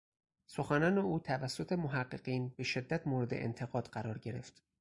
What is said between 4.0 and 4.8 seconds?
گرفت